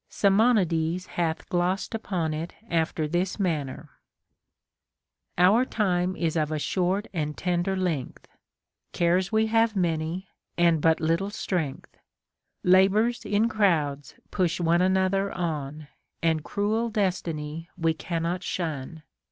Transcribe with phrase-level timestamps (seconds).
[0.09, 3.91] Simonides hath glossed upon it after this manner:—
[5.51, 8.27] Our time is of a short and tender length,
[8.93, 10.27] Cares we have many,
[10.57, 11.95] and hut little strength;
[12.63, 15.87] Labors in crowds pusli one another on,
[16.23, 19.03] And cruel destiny we cannot shun.